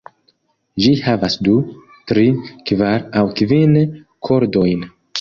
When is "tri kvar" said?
2.13-3.07